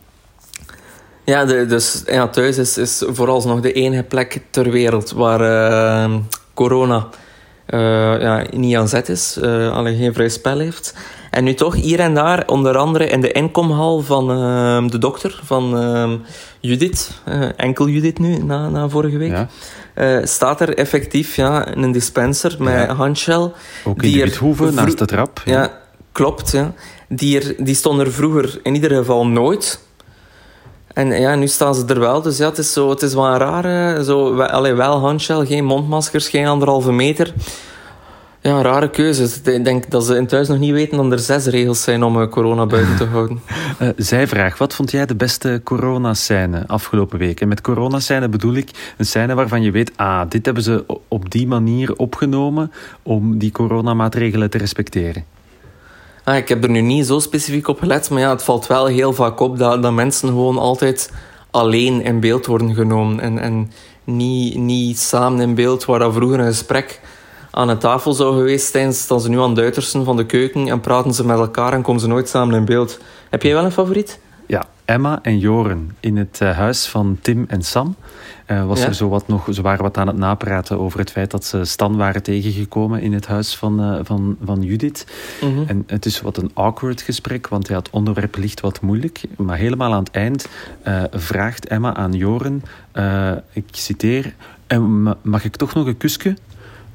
Ja, 1.26 1.46
de, 1.46 1.66
dus 1.66 2.04
ja, 2.06 2.28
thuis 2.28 2.58
is, 2.58 2.78
is 2.78 3.04
vooralsnog 3.08 3.62
de 3.62 3.74
enige 3.74 4.04
plek 4.04 4.42
ter 4.50 4.72
wereld 4.72 5.12
waar 5.12 5.42
uh, 5.42 6.16
corona 6.54 7.08
ja, 8.20 8.44
niet 8.52 8.76
aan 8.76 8.88
zet 8.88 9.10
is, 9.10 9.38
uh, 9.42 9.72
alleen 9.72 9.98
geen 9.98 10.14
vrij 10.14 10.30
spel 10.30 10.60
heeft. 10.60 10.94
En 11.32 11.44
nu 11.44 11.54
toch 11.54 11.76
hier 11.76 12.00
en 12.00 12.14
daar, 12.14 12.44
onder 12.48 12.78
andere 12.78 13.08
in 13.08 13.22
de 13.22 13.32
inkomhal 13.32 14.02
van 14.02 14.32
uh, 14.32 14.90
de 14.90 14.98
dokter, 14.98 15.40
van 15.44 15.84
uh, 15.84 16.12
Judith, 16.60 17.12
uh, 17.28 17.50
enkel 17.56 17.88
Judith 17.88 18.20
nu, 18.20 18.38
na, 18.38 18.70
na 18.70 18.90
vorige 18.90 19.18
week, 19.18 19.48
ja. 19.96 20.26
staat 20.26 20.62
er 20.62 20.78
effectief 20.78 21.36
ja, 21.36 21.76
een 21.78 21.92
dispenser 21.92 22.56
met 22.60 22.74
ja. 22.74 22.94
handshell. 22.94 23.52
Ook 23.84 24.04
in 24.04 24.32
de 24.58 24.72
naast 24.72 24.98
de 24.98 25.06
trap. 25.06 25.42
Ja, 25.46 25.62
ja 25.62 25.72
klopt. 26.12 26.52
Ja. 26.52 26.74
Die, 27.08 27.42
er, 27.42 27.56
die 27.58 27.76
stond 27.76 28.00
er 28.00 28.12
vroeger 28.12 28.60
in 28.64 28.76
ieder 28.76 28.92
geval 28.92 29.28
nooit. 29.28 29.80
En 31.00 31.20
ja, 31.20 31.36
nu 31.36 31.48
staan 31.48 31.76
ze 31.76 31.86
er 31.86 32.00
wel. 32.00 32.22
Dus 32.22 32.38
ja, 32.38 32.46
het 32.50 32.58
is, 32.58 32.74
zo, 32.74 32.90
het 32.90 33.02
is 33.02 33.14
wel 33.14 33.26
een 33.26 33.38
rare... 33.38 34.04
Zo, 34.04 34.42
allee, 34.42 34.74
wel 34.74 35.00
handshell, 35.00 35.46
geen 35.46 35.66
mondmaskers, 35.66 36.30
geen 36.30 36.48
anderhalve 36.48 36.92
meter. 36.92 37.34
Ja, 38.42 38.62
rare 38.62 38.90
keuze. 38.90 39.52
Ik 39.52 39.64
denk 39.64 39.90
dat 39.90 40.06
ze 40.06 40.16
in 40.16 40.28
thuis 40.28 40.48
nog 40.48 40.60
niet 40.60 40.72
weten 40.72 40.98
dat 40.98 41.12
er 41.12 41.20
zes 41.20 41.46
regels 41.46 41.84
zijn 41.84 42.04
om 42.04 42.22
eh, 42.22 42.28
corona 42.28 42.66
buiten 42.66 42.96
te 42.96 43.06
houden. 43.06 43.42
uh, 43.82 43.90
zij 43.98 44.28
vraagt, 44.28 44.58
wat 44.58 44.76
vond 44.76 44.92
jij 44.92 45.06
de 45.06 45.16
beste 45.16 45.62
coronascène 45.64 46.64
afgelopen 46.68 47.20
week? 47.20 47.42
En 47.42 47.48
met 47.48 47.62
coronascène 47.62 48.30
bedoel 48.30 48.54
ik 48.54 48.94
een 48.98 49.06
scène 49.06 49.36
waarvan 49.36 49.62
je 49.62 49.72
weet, 49.72 49.92
ah, 49.96 50.22
dit 50.30 50.46
hebben 50.46 50.64
ze 50.64 50.86
op 51.08 51.32
die 51.32 51.48
manier 51.48 51.96
opgenomen 51.96 52.72
om 53.04 53.38
die 53.38 53.52
coronamaatregelen 53.52 54.50
te 54.50 54.58
respecteren. 54.58 55.24
Ah, 56.30 56.38
ik 56.38 56.50
heb 56.50 56.64
er 56.64 56.70
nu 56.70 56.82
niet 56.82 57.06
zo 57.06 57.20
specifiek 57.20 57.68
op 57.68 57.80
gelet, 57.80 58.10
maar 58.10 58.20
ja, 58.20 58.30
het 58.30 58.44
valt 58.44 58.68
wel 58.68 58.86
heel 58.86 59.14
vaak 59.14 59.40
op 59.40 59.58
dat, 59.58 59.84
dat 59.84 59.94
mensen 59.94 60.28
gewoon 60.28 60.58
altijd 60.58 61.12
alleen 61.52 62.02
in 62.02 62.20
beeld 62.20 62.46
worden 62.46 62.74
genomen. 62.76 63.20
En, 63.20 63.40
en 63.40 63.72
niet, 64.04 64.56
niet 64.56 65.00
samen 65.00 65.42
in 65.42 65.56
beeld, 65.56 65.86
waar 65.86 66.00
dat 66.00 66.14
vroeger 66.14 66.40
een 66.40 66.46
gesprek 66.46 67.02
aan 67.52 67.70
een 67.70 67.78
tafel 67.78 68.14
zou 68.14 68.36
geweest 68.36 68.72
zijn, 68.72 68.94
staan 68.94 69.22
ze 69.22 69.30
nu 69.30 69.40
aan 69.40 69.58
het 69.58 69.90
van 70.04 70.18
de 70.18 70.26
keuken 70.26 70.68
en 70.68 70.80
praten 70.80 71.14
ze 71.14 71.26
met 71.26 71.38
elkaar 71.38 71.74
en 71.74 71.82
komen 71.82 72.02
ze 72.02 72.08
nooit 72.08 72.30
samen 72.30 72.56
in 72.56 72.66
beeld. 72.66 73.00
Heb 73.30 73.44
jij 73.44 73.54
wel 73.54 73.64
een 73.64 73.72
favoriet? 73.72 74.20
Emma 74.90 75.20
en 75.22 75.40
Joren 75.40 75.96
in 76.00 76.18
het 76.18 76.40
uh, 76.44 76.58
huis 76.58 76.88
van 76.88 77.18
Tim 77.22 77.46
en 77.48 77.62
Sam. 77.62 77.96
Uh, 78.48 78.66
was 78.66 78.80
ja? 78.80 78.86
er 78.86 78.94
zo 78.94 79.10
wat 79.10 79.28
nog, 79.28 79.48
ze 79.52 79.62
waren 79.62 79.84
wat 79.84 79.98
aan 79.98 80.08
het 80.08 80.18
napraten 80.18 80.80
over 80.80 81.00
het 81.00 81.12
feit 81.12 81.32
dat 81.32 81.46
ze 81.46 81.66
Stan 81.66 81.98
waren 81.98 82.24
tegengekomen 82.24 83.02
in 83.02 83.14
het 83.14 83.28
huis 83.28 83.56
van, 83.56 83.82
uh, 83.82 84.00
van, 84.04 84.38
van 84.44 84.62
Judith. 84.62 85.06
Mm 85.42 85.54
-hmm. 85.54 85.64
En 85.68 85.84
het 85.88 86.06
is 86.06 86.22
wat 86.22 86.38
een 86.38 86.52
awkward 86.54 87.02
gesprek, 87.02 87.48
want 87.48 87.68
ja, 87.68 87.76
het 87.76 87.90
onderwerp 87.90 88.38
ligt 88.38 88.60
wat 88.60 88.82
moeilijk. 88.82 89.22
Maar 89.38 89.58
helemaal 89.58 89.94
aan 89.94 90.04
het 90.04 90.12
eind 90.12 90.48
vraagt 91.12 91.68
Emma 91.68 91.96
aan 91.96 92.14
Joren, 92.14 92.64
ik 93.54 93.64
citeer, 93.72 94.34
mag 95.22 95.44
ik 95.44 95.56
toch 95.56 95.74
nog 95.74 95.86
een 95.86 95.98
kusje? 95.98 96.36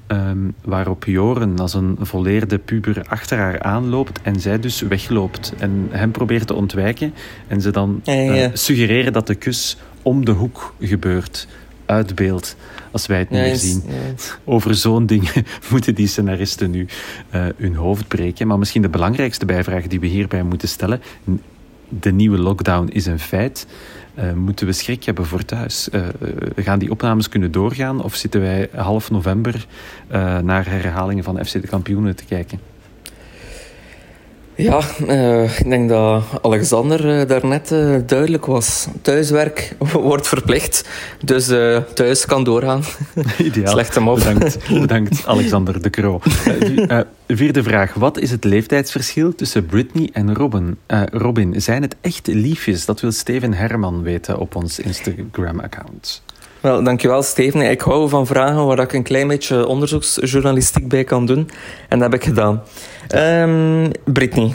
Um, 0.08 0.54
waarop 0.64 1.04
Joren 1.04 1.58
als 1.58 1.75
een 1.75 1.96
volleerde 2.00 2.58
puber 2.58 3.04
achter 3.08 3.38
haar 3.38 3.62
aanloopt 3.62 4.23
en 4.23 4.40
zij 4.40 4.61
dus 4.61 4.80
wegloopt 4.80 5.52
en 5.58 5.87
hem 5.90 6.11
probeert 6.11 6.46
te 6.46 6.54
ontwijken 6.54 7.14
en 7.46 7.61
ze 7.61 7.70
dan 7.70 8.00
ja, 8.02 8.12
ja. 8.12 8.34
Uh, 8.34 8.50
suggereren 8.52 9.12
dat 9.12 9.26
de 9.26 9.34
kus 9.34 9.76
om 10.02 10.25
de 10.25 10.30
hoek 10.30 10.75
gebeurt, 10.80 11.49
uit 11.87 12.14
beeld, 12.14 12.56
als 12.90 13.06
wij 13.06 13.18
het 13.18 13.30
niet 13.30 13.38
ja, 13.40 13.46
meer 13.46 13.56
zien. 13.56 13.82
Over 14.44 14.75
zo'n 14.75 15.06
ding 15.06 15.44
moeten 15.70 15.94
die 15.94 16.06
scenaristen 16.06 16.70
nu 16.70 16.87
uh, 17.34 17.46
hun 17.56 17.75
hoofd 17.75 18.08
breken. 18.08 18.46
Maar 18.46 18.58
misschien 18.58 18.82
de 18.82 18.88
belangrijkste 18.88 19.44
bijvraag 19.44 19.87
die 19.87 20.00
we 20.00 20.06
hierbij 20.06 20.42
moeten 20.42 20.68
stellen, 20.68 21.00
de 22.00 22.12
nieuwe 22.12 22.38
lockdown 22.38 22.88
is 22.92 23.06
een 23.06 23.18
feit. 23.18 23.66
Uh, 24.18 24.32
moeten 24.32 24.66
we 24.66 24.72
schrik 24.72 25.04
hebben 25.04 25.26
voor 25.26 25.44
thuis? 25.44 25.88
Uh, 25.92 26.06
gaan 26.56 26.78
die 26.78 26.90
opnames 26.90 27.28
kunnen 27.28 27.52
doorgaan 27.52 28.02
of 28.02 28.14
zitten 28.14 28.40
wij 28.40 28.68
half 28.74 29.10
november 29.10 29.66
naar 30.42 30.66
herhalingen 30.68 31.24
van 31.24 31.44
FC 31.44 31.52
de 31.52 31.66
Kampioenen 31.66 32.16
te 32.16 32.24
kijken? 32.24 32.74
Ja, 34.56 34.80
uh, 35.08 35.58
ik 35.58 35.68
denk 35.68 35.88
dat 35.88 36.25
Alexander 36.42 37.20
uh, 37.20 37.28
daarnet 37.28 37.73
uh, 37.73 37.96
duidelijk 38.06 38.46
was. 38.46 38.87
Thuiswerk 39.02 39.76
wordt 39.92 40.28
verplicht, 40.28 40.88
dus 41.25 41.46
thuis 41.94 42.25
kan 42.25 42.44
doorgaan. 42.44 42.82
Ideaal. 43.38 43.73
Slecht 43.73 43.94
hem 43.94 44.08
op. 44.08 44.18
Bedankt, 44.18 44.58
bedankt 44.80 45.26
Alexander 45.26 45.82
de 45.82 45.90
Croo. 45.90 46.20
vierde 47.28 47.62
vraag. 47.62 47.94
Wat 47.94 48.18
is 48.18 48.30
het 48.30 48.44
leeftijdsverschil 48.44 49.34
tussen 49.34 49.66
Britney 49.66 50.11
en 50.12 50.34
Robin? 50.34 50.78
Robin, 51.12 51.62
zijn 51.62 51.82
het 51.82 51.96
echt 52.00 52.26
liefjes? 52.26 52.84
Dat 52.84 53.00
wil 53.00 53.12
Steven 53.12 53.54
Herman 53.54 54.02
weten 54.02 54.38
op 54.38 54.54
ons 54.54 54.78
Instagram-account. 54.78 56.23
Wel, 56.64 56.83
dankjewel 56.83 57.23
Steven. 57.23 57.61
Ik 57.61 57.80
hou 57.80 58.09
van 58.09 58.26
vragen 58.26 58.66
waar 58.66 58.78
ik 58.78 58.92
een 58.92 59.02
klein 59.02 59.28
beetje 59.28 59.66
onderzoeksjournalistiek 59.66 60.88
bij 60.88 61.04
kan 61.04 61.26
doen. 61.26 61.50
En 61.88 61.99
dat 61.99 62.11
heb 62.11 62.21
ik 62.21 62.26
gedaan. 62.26 62.62
Um, 63.14 63.90
Britney, 64.04 64.54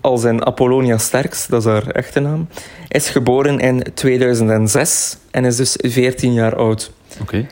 als 0.00 0.24
in 0.24 0.46
Apollonia 0.46 0.98
Sterks, 0.98 1.46
dat 1.46 1.60
is 1.60 1.70
haar 1.70 1.86
echte 1.86 2.20
naam, 2.20 2.48
is 2.88 3.08
geboren 3.08 3.58
in 3.58 3.84
2006 3.94 5.16
en 5.30 5.44
is 5.44 5.56
dus 5.56 5.76
14 5.80 6.32
jaar 6.32 6.56
oud. 6.56 6.92
Oké. 7.20 7.46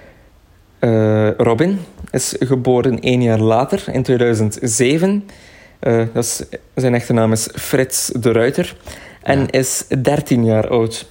Okay. 0.81 1.27
Uh, 1.27 1.37
Robin 1.37 1.79
is 2.11 2.35
geboren 2.39 3.01
één 3.01 3.23
jaar 3.23 3.41
later, 3.41 3.85
in 3.93 4.03
2007. 4.03 5.29
Uh, 5.81 6.03
dat 6.13 6.25
is, 6.25 6.43
zijn 6.75 6.95
echte 6.95 7.13
naam 7.13 7.33
is 7.33 7.49
Frits 7.55 8.07
de 8.07 8.33
Ruiter. 8.33 8.77
en 9.23 9.51
is 9.51 9.85
13 10.03 10.45
jaar 10.45 10.69
oud. 10.69 11.07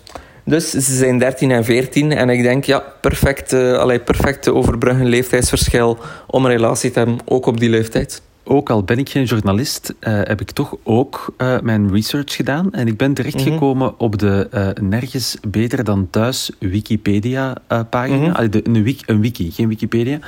Dus 0.45 0.69
ze 0.69 0.95
zijn 0.95 1.19
13 1.19 1.51
en 1.51 1.63
14 1.63 2.11
en 2.11 2.29
ik 2.29 2.41
denk, 2.41 2.63
ja, 2.63 2.83
perfect, 3.01 3.53
uh, 3.53 3.77
allee, 3.77 3.99
perfect 3.99 4.49
overbruggen 4.49 5.05
leeftijdsverschil 5.05 5.97
om 6.27 6.45
een 6.45 6.51
relatie 6.51 6.91
te 6.91 6.99
hebben, 6.99 7.19
ook 7.25 7.45
op 7.45 7.59
die 7.59 7.69
leeftijd 7.69 8.21
ook 8.43 8.69
al 8.69 8.83
ben 8.83 8.97
ik 8.97 9.09
geen 9.09 9.23
journalist, 9.23 9.93
uh, 9.99 10.19
heb 10.23 10.41
ik 10.41 10.51
toch 10.51 10.77
ook 10.83 11.33
uh, 11.37 11.59
mijn 11.59 11.91
research 11.91 12.35
gedaan. 12.35 12.73
En 12.73 12.87
ik 12.87 12.97
ben 12.97 13.13
terechtgekomen 13.13 13.87
mm 13.87 13.93
-hmm. 13.97 14.05
op 14.05 14.19
de 14.19 14.73
Nergens 14.81 15.37
Beter 15.47 15.83
dan 15.83 16.07
Thuis 16.09 16.51
Wikipedia-pagina. 16.59 18.17
Mm 18.17 18.49
-hmm. 18.49 18.61
een, 18.63 18.83
wiki, 18.83 19.03
een 19.05 19.21
wiki, 19.21 19.51
geen 19.51 19.67
Wikipedia. 19.67 20.19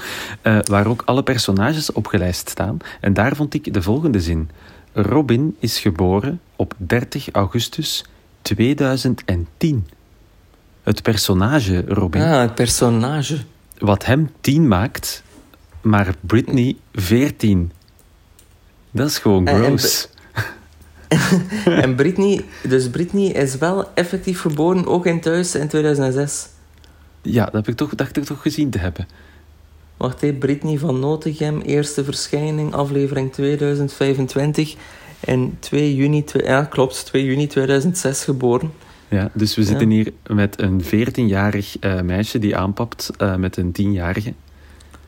waar 0.63 0.87
ook 0.87 1.01
alle 1.05 1.23
personages 1.23 1.91
opgelijst 1.91 2.49
staan. 2.49 2.77
En 2.99 3.13
daar 3.13 3.35
vond 3.35 3.53
ik 3.53 3.73
de 3.73 3.81
volgende 3.81 4.19
zin. 4.19 4.49
Robin 4.93 5.55
is 5.59 5.79
geboren 5.79 6.39
op 6.55 6.73
30 6.77 7.29
augustus 7.31 8.05
2010. 8.41 9.87
Het 10.83 11.01
personage 11.01 11.83
Robin. 11.87 12.21
Ah, 12.21 12.41
het 12.41 12.55
personage. 12.55 13.37
Wat 13.77 14.05
hem 14.05 14.31
10 14.41 14.67
maakt, 14.67 15.23
maar 15.81 16.15
Britney 16.19 16.75
14. 16.93 17.71
Dat 18.91 19.07
is 19.07 19.17
gewoon 19.17 19.47
gross. 19.47 20.09
En, 21.07 21.19
en, 21.65 21.81
en, 21.83 21.95
Britney, 21.95 22.45
dus 22.67 22.89
Britney 22.89 23.25
is 23.25 23.57
wel 23.57 23.89
effectief 23.93 24.41
geboren, 24.41 24.87
ook 24.87 25.05
in 25.05 25.21
thuis 25.21 25.55
in 25.55 25.67
2006. 25.67 26.47
Ja, 27.21 27.45
dat 27.45 27.53
heb 27.53 27.67
ik 27.67 27.75
toch, 27.75 27.95
dacht 27.95 28.17
ik 28.17 28.23
toch 28.23 28.41
gezien 28.41 28.69
te 28.69 28.77
hebben. 28.77 29.07
Wacht 29.97 30.21
even, 30.21 30.37
Britney 30.37 30.77
van 30.77 30.99
Notegem, 30.99 31.61
eerste 31.61 32.03
verschijning, 32.03 32.73
aflevering 32.73 33.33
2025. 33.33 34.75
En 35.19 35.57
2 35.59 35.95
juni, 35.95 36.23
ja 36.33 36.63
klopt, 36.63 37.05
2 37.05 37.25
juni 37.25 37.47
2006 37.47 38.23
geboren. 38.23 38.71
Ja, 39.13 39.29
dus 39.33 39.55
we 39.55 39.63
zitten 39.63 39.89
hier 39.89 40.11
met 40.27 40.61
een 40.61 40.83
14-jarig 40.83 41.75
uh, 41.81 42.01
meisje 42.01 42.39
die 42.39 42.57
aanpapt 42.57 43.11
uh, 43.17 43.35
met 43.35 43.57
een 43.57 43.71
10-jarige. 43.81 44.33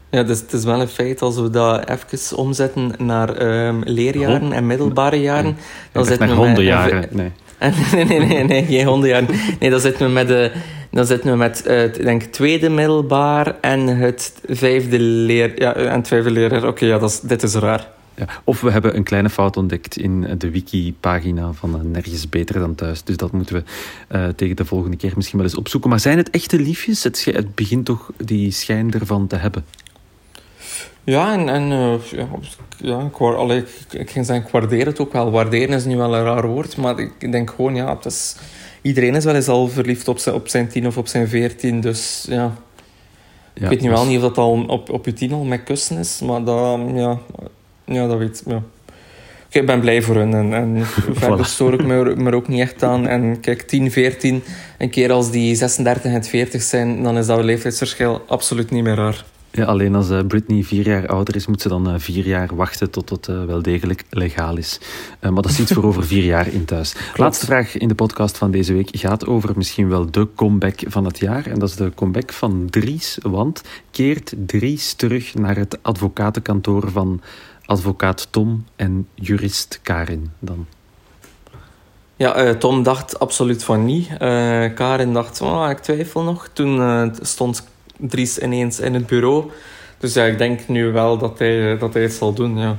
Ja, 0.09 0.23
dus 0.23 0.39
het 0.39 0.53
is 0.53 0.63
wel 0.63 0.81
een 0.81 0.87
feit 0.87 1.21
als 1.21 1.35
we 1.35 1.49
dat 1.49 1.89
even 1.89 2.37
omzetten 2.37 2.91
naar 2.97 3.41
um, 3.67 3.81
leerjaren 3.85 4.51
en 4.51 4.67
middelbare 4.67 5.21
jaren. 5.21 5.57
Dan 5.91 6.05
zitten 6.05 6.27
we 6.27 6.33
hondenjaren. 6.33 7.07
Nee. 7.11 7.31
nee, 7.93 8.05
nee, 8.05 8.19
nee, 8.19 8.43
nee, 8.43 8.65
geen 8.65 8.85
hondenjaren. 8.85 9.27
Nee, 9.59 9.69
dan 9.69 9.79
zitten 9.79 10.05
we 10.05 10.11
met, 10.11 10.27
de, 10.27 10.51
dan 10.91 11.05
zitten 11.05 11.31
we 11.31 11.37
met 11.37 11.63
uh, 11.67 11.93
denk 11.93 12.23
tweede 12.23 12.69
middelbaar 12.69 13.55
en 13.61 13.87
het 13.87 14.33
vijfde 14.47 14.99
leer... 14.99 15.61
Ja, 15.61 15.75
en 15.75 15.97
het 15.97 16.07
vijfde 16.07 16.31
leerjaar. 16.31 16.59
Oké, 16.59 16.67
okay, 16.67 16.89
ja, 16.89 16.97
dat 16.97 17.09
is, 17.09 17.19
dit 17.19 17.43
is 17.43 17.53
raar. 17.53 17.94
Ja, 18.17 18.27
of 18.43 18.61
we 18.61 18.71
hebben 18.71 18.95
een 18.95 19.03
kleine 19.03 19.29
fout 19.29 19.57
ontdekt 19.57 19.97
in 19.97 20.37
de 20.37 20.49
wiki-pagina 20.49 21.51
van 21.53 21.75
uh, 21.75 21.81
Nergens 21.81 22.29
Beter 22.29 22.59
dan 22.59 22.75
Thuis. 22.75 23.03
Dus 23.03 23.17
dat 23.17 23.31
moeten 23.31 23.55
we 23.55 23.63
uh, 24.17 24.27
tegen 24.27 24.55
de 24.55 24.65
volgende 24.65 24.97
keer 24.97 25.11
misschien 25.15 25.37
wel 25.37 25.47
eens 25.47 25.57
opzoeken. 25.57 25.89
Maar 25.89 25.99
zijn 25.99 26.17
het 26.17 26.29
echte 26.29 26.59
liefjes? 26.59 27.03
Het, 27.03 27.25
het 27.25 27.55
begint 27.55 27.85
toch 27.85 28.11
die 28.17 28.51
schijn 28.51 28.91
ervan 28.91 29.27
te 29.27 29.35
hebben. 29.35 29.65
Ja, 31.03 31.33
en, 31.33 31.49
en 31.49 31.71
uh, 31.71 31.93
ja, 32.11 32.27
ja, 32.77 32.99
ik, 32.99 33.19
allee, 33.19 33.57
ik, 33.57 33.99
ik 33.99 34.11
ging 34.11 34.25
zeggen, 34.25 34.45
ik 34.45 34.51
waardeer 34.51 34.85
het 34.85 34.99
ook 34.99 35.13
wel. 35.13 35.31
Waarderen 35.31 35.75
is 35.75 35.85
nu 35.85 35.97
wel 35.97 36.15
een 36.15 36.23
raar 36.23 36.47
woord, 36.47 36.77
maar 36.77 36.99
ik 36.99 37.31
denk 37.31 37.49
gewoon, 37.49 37.75
ja, 37.75 37.95
het 37.95 38.05
is, 38.05 38.35
iedereen 38.81 39.15
is 39.15 39.23
wel 39.23 39.35
eens 39.35 39.47
al 39.47 39.67
verliefd 39.67 40.07
op 40.07 40.19
zijn, 40.19 40.35
op 40.35 40.47
zijn 40.47 40.67
tien 40.67 40.87
of 40.87 40.97
op 40.97 41.07
zijn 41.07 41.27
veertien, 41.27 41.81
dus 41.81 42.25
ja. 42.29 42.35
ja 42.35 42.51
ik 43.53 43.61
weet 43.61 43.69
niet 43.69 43.81
dus... 43.81 43.89
wel 43.89 44.05
niet 44.05 44.17
of 44.17 44.21
dat 44.21 44.37
al 44.37 44.63
op, 44.67 44.89
op 44.89 45.05
je 45.05 45.13
tien 45.13 45.33
al 45.33 45.43
met 45.43 45.63
kussen 45.63 45.97
is, 45.97 46.21
maar 46.21 46.43
dat, 46.43 46.79
ja, 46.93 47.19
ja, 47.85 48.07
dat 48.07 48.17
weet 48.17 48.43
ja. 48.45 48.61
Ik 49.49 49.65
ben 49.65 49.79
blij 49.79 50.01
voor 50.01 50.15
hun 50.15 50.33
en, 50.33 50.53
en 50.53 50.85
verder 51.21 51.45
stoor 51.45 51.73
ik 51.73 51.85
me, 51.85 52.15
me 52.15 52.35
ook 52.35 52.47
niet 52.47 52.59
echt 52.59 52.83
aan. 52.83 53.07
En 53.07 53.39
kijk, 53.39 53.61
10, 53.61 53.91
14, 53.91 54.43
een 54.77 54.89
keer 54.89 55.11
als 55.11 55.31
die 55.31 55.55
36 55.55 56.11
en 56.11 56.23
40 56.23 56.61
zijn, 56.61 57.03
dan 57.03 57.17
is 57.17 57.25
dat 57.25 57.43
leeftijdsverschil 57.43 58.21
absoluut 58.27 58.71
niet 58.71 58.83
meer 58.83 58.95
raar. 58.95 59.25
Ja, 59.55 59.65
alleen 59.65 59.95
als 59.95 60.09
uh, 60.09 60.19
Britney 60.27 60.63
vier 60.63 60.87
jaar 60.87 61.07
ouder 61.07 61.35
is, 61.35 61.47
moet 61.47 61.61
ze 61.61 61.67
dan 61.67 61.89
uh, 61.89 61.93
vier 61.97 62.25
jaar 62.25 62.55
wachten 62.55 62.91
tot 62.91 63.09
het 63.09 63.27
uh, 63.27 63.45
wel 63.45 63.61
degelijk 63.61 64.03
legaal 64.09 64.57
is. 64.57 64.79
maar 65.21 65.33
dat 65.33 65.45
is 65.45 65.59
iets 65.59 65.73
voor 65.73 65.83
over 65.83 66.05
vier 66.05 66.23
jaar 66.23 66.47
in 66.47 66.65
thuis. 66.65 66.93
Klopt. 66.93 67.17
Laatste 67.17 67.45
vraag 67.45 67.77
in 67.77 67.87
de 67.87 67.95
podcast 67.95 68.37
van 68.37 68.51
deze 68.51 68.73
week 68.73 68.89
gaat 68.91 69.25
over 69.25 69.51
misschien 69.55 69.89
wel 69.89 70.11
de 70.11 70.27
comeback 70.35 70.79
van 70.87 71.05
het 71.05 71.19
jaar. 71.19 71.45
En 71.45 71.59
dat 71.59 71.69
is 71.69 71.75
de 71.75 71.91
comeback 71.95 72.33
van 72.33 72.67
Dries. 72.69 73.17
Want 73.21 73.61
keert 73.91 74.33
Dries 74.37 74.93
terug 74.93 75.33
naar 75.33 75.55
het 75.55 75.77
advocatenkantoor 75.81 76.91
van 76.91 77.21
advocaat 77.65 78.27
Tom 78.31 78.65
en 78.75 79.07
jurist 79.13 79.79
Karin 79.81 80.31
dan? 80.39 80.65
Ja, 82.15 82.55
Tom 82.55 82.83
dacht 82.83 83.19
absoluut 83.19 83.63
van 83.63 83.85
niet. 83.85 84.07
Karin 84.75 85.13
dacht, 85.13 85.41
oh, 85.41 85.67
ik 85.69 85.77
twijfel 85.77 86.23
nog. 86.23 86.49
Toen 86.53 87.13
stond 87.21 87.67
Dries 87.97 88.39
ineens 88.39 88.79
in 88.79 88.93
het 88.93 89.07
bureau. 89.07 89.51
Dus 89.97 90.13
ja, 90.13 90.23
ik 90.23 90.37
denk 90.37 90.67
nu 90.67 90.91
wel 90.91 91.17
dat 91.17 91.39
hij, 91.39 91.77
dat 91.77 91.93
hij 91.93 92.03
het 92.03 92.13
zal 92.13 92.33
doen, 92.33 92.57
ja. 92.57 92.77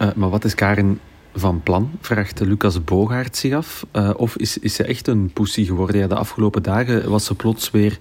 Uh, 0.00 0.08
maar 0.14 0.30
wat 0.30 0.44
is 0.44 0.54
Karin 0.54 1.00
van 1.34 1.62
plan? 1.62 1.90
Vraagt 2.00 2.40
Lucas 2.40 2.84
Bogaert 2.84 3.36
zich 3.36 3.54
af. 3.54 3.86
Uh, 3.92 4.10
of 4.16 4.36
is, 4.36 4.58
is 4.58 4.74
ze 4.74 4.84
echt 4.84 5.06
een 5.06 5.30
poesie 5.32 5.66
geworden? 5.66 6.00
Ja, 6.00 6.06
de 6.06 6.14
afgelopen 6.14 6.62
dagen 6.62 7.10
was 7.10 7.24
ze 7.24 7.34
plots 7.34 7.70
weer 7.70 7.96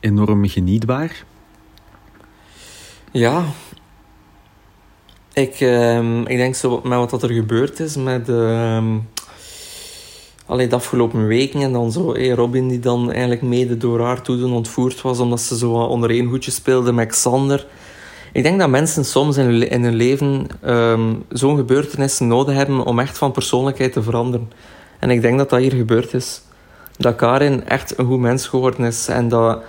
enorm 0.00 0.48
genietbaar. 0.48 1.24
Ja. 3.12 3.44
Ik, 5.36 5.60
uh, 5.60 6.20
ik 6.20 6.36
denk 6.36 6.54
zo 6.54 6.80
met 6.84 7.10
wat 7.10 7.22
er 7.22 7.32
gebeurd 7.32 7.80
is 7.80 7.96
met... 7.96 8.28
Uh, 8.28 8.84
Alleen 10.46 10.68
de 10.68 10.74
afgelopen 10.74 11.26
weken 11.26 11.60
en 11.60 11.72
dan 11.72 11.92
zo 11.92 12.12
hey, 12.12 12.30
Robin 12.30 12.68
die 12.68 12.78
dan 12.78 13.10
eigenlijk 13.10 13.42
mede 13.42 13.76
door 13.76 14.00
haar 14.00 14.22
toedoen 14.22 14.52
ontvoerd 14.52 15.00
was 15.02 15.18
omdat 15.18 15.40
ze 15.40 15.58
zo 15.58 15.72
onder 15.72 16.10
één 16.10 16.26
hoedje 16.26 16.50
speelde 16.50 16.92
met 16.92 17.08
Xander. 17.08 17.66
Ik 18.32 18.42
denk 18.42 18.58
dat 18.58 18.68
mensen 18.68 19.04
soms 19.04 19.36
in, 19.36 19.82
hun 19.84 19.94
leven 19.94 20.46
um, 20.66 21.24
zo'n 21.28 21.56
gebeurtenis 21.56 22.18
nodig 22.18 22.54
hebben 22.54 22.84
om 22.84 22.98
echt 22.98 23.18
van 23.18 23.32
persoonlijkheid 23.32 23.92
te 23.92 24.02
veranderen. 24.02 24.52
En 24.98 25.10
ik 25.10 25.20
denk 25.20 25.38
dat 25.38 25.50
dat 25.50 25.60
hier 25.60 25.72
gebeurd 25.72 26.14
is. 26.14 26.42
Dat 26.96 27.16
Karin 27.16 27.64
echt 27.64 27.98
een 27.98 28.06
goed 28.06 28.20
mens 28.20 28.46
geworden 28.46 28.84
is 28.84 29.08
en 29.08 29.28
dat 29.28 29.62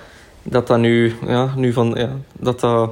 dat, 0.43 0.67
dat 0.67 0.79
nu, 0.79 1.13
ja, 1.25 1.53
nu 1.55 1.73
van, 1.73 1.93
ja, 1.95 2.09
dat 2.39 2.59
dat 2.59 2.91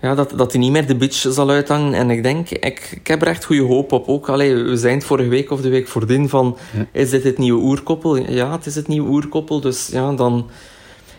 ja, 0.00 0.14
dat, 0.14 0.32
dat 0.36 0.52
hij 0.52 0.60
niet 0.60 0.72
meer 0.72 0.86
de 0.86 0.96
bitch 0.96 1.26
zal 1.28 1.50
uithangen. 1.50 1.94
En 1.94 2.10
ik 2.10 2.22
denk, 2.22 2.50
ik, 2.50 2.90
ik 2.90 3.06
heb 3.06 3.22
er 3.22 3.28
echt 3.28 3.44
goede 3.44 3.62
hoop 3.62 3.92
op. 3.92 4.08
Ook, 4.08 4.28
allee, 4.28 4.54
we 4.54 4.76
zijn 4.76 4.94
het 4.94 5.04
vorige 5.04 5.28
week 5.28 5.50
of 5.50 5.60
de 5.60 5.68
week 5.68 5.88
voordien 5.88 6.28
van... 6.28 6.56
Is 6.92 7.10
dit 7.10 7.24
het 7.24 7.38
nieuwe 7.38 7.62
oerkoppel? 7.62 8.16
Ja, 8.16 8.52
het 8.52 8.66
is 8.66 8.74
het 8.74 8.88
nieuwe 8.88 9.08
oerkoppel. 9.08 9.60
Dus 9.60 9.88
ja, 9.92 10.12
dan... 10.12 10.50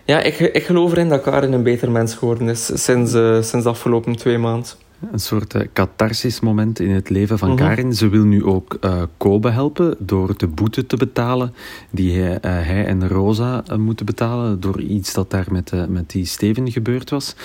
Ja, 0.05 0.21
ik, 0.21 0.39
ik 0.39 0.63
geloof 0.63 0.91
erin 0.91 1.09
dat 1.09 1.21
Karin 1.21 1.53
een 1.53 1.63
beter 1.63 1.91
mens 1.91 2.15
geworden 2.15 2.49
is 2.49 2.83
sinds, 2.83 3.13
uh, 3.13 3.41
sinds 3.41 3.63
de 3.63 3.69
afgelopen 3.69 4.15
twee 4.15 4.37
maanden. 4.37 4.69
Een 5.11 5.19
soort 5.19 5.53
uh, 5.53 5.61
catharsis 5.73 6.39
moment 6.39 6.79
in 6.79 6.89
het 6.89 7.09
leven 7.09 7.37
van 7.37 7.47
-hmm. 7.47 7.57
Karin. 7.57 7.93
Ze 7.93 8.09
wil 8.09 8.23
nu 8.23 8.43
ook 8.45 8.77
uh, 8.81 9.01
Kobe 9.17 9.49
helpen 9.49 9.95
door 9.99 10.37
de 10.37 10.47
boete 10.47 10.85
te 10.85 10.97
betalen 10.97 11.53
die 11.89 12.19
hij, 12.19 12.33
uh, 12.33 12.39
hij 12.41 12.85
en 12.85 13.07
Rosa 13.07 13.63
moeten 13.77 14.05
betalen 14.05 14.59
door 14.59 14.81
iets 14.81 15.13
dat 15.13 15.31
daar 15.31 15.47
met, 15.51 15.71
met 15.89 16.09
die 16.09 16.25
Steven 16.25 16.71
gebeurd 16.71 17.09
was. 17.09 17.35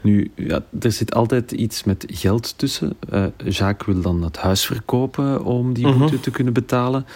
Nu, 0.00 0.30
ja, 0.34 0.64
er 0.80 0.92
zit 0.92 1.14
altijd 1.14 1.52
iets 1.52 1.84
met 1.84 2.04
geld 2.08 2.58
tussen. 2.58 2.96
Jacques 3.44 3.94
wil 3.94 4.02
dan 4.02 4.22
het 4.22 4.36
huis 4.36 4.66
verkopen 4.66 5.44
om 5.44 5.72
die 5.72 5.84
boete 5.84 5.98
mm 5.98 6.08
-hmm. 6.08 6.20
te 6.20 6.30
kunnen 6.30 6.52
betalen. 6.52 7.06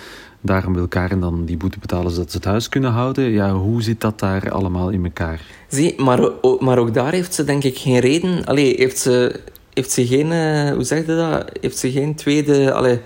Daarom 0.40 0.74
wil 0.74 0.88
Karen 0.88 1.20
dan 1.20 1.44
die 1.44 1.56
boete 1.56 1.78
betalen 1.78 2.12
zodat 2.12 2.30
ze 2.30 2.36
het 2.36 2.46
huis 2.46 2.68
kunnen 2.68 2.90
houden. 2.90 3.30
Ja, 3.30 3.52
hoe 3.52 3.82
zit 3.82 4.00
dat 4.00 4.18
daar 4.18 4.50
allemaal 4.50 4.90
in 4.90 5.04
elkaar? 5.04 5.40
Zie, 5.68 6.02
maar, 6.02 6.30
maar 6.58 6.78
ook 6.78 6.94
daar 6.94 7.12
heeft 7.12 7.34
ze 7.34 7.44
denk 7.44 7.64
ik 7.64 7.78
geen 7.78 7.98
reden. 7.98 8.44
Allee, 8.44 8.74
heeft 8.76 8.98
ze 8.98 9.40
heeft 9.72 9.90
ze 9.90 10.06
geen, 10.06 10.32
uh, 10.32 10.70
hoe 10.70 10.84
zeg 10.84 11.06
je 11.06 11.16
dat? 11.16 11.44
Heeft 11.60 11.78
ze 11.78 11.90
geen 11.90 12.14
tweede, 12.14 12.72
allee, 12.72 13.00